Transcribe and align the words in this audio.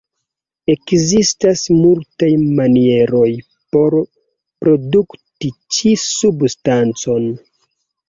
Ekzistas 0.73 1.61
multaj 1.73 2.31
manieroj 2.61 3.29
por 3.77 3.99
produkti 4.65 5.55
ĉi-substancon. 5.55 7.35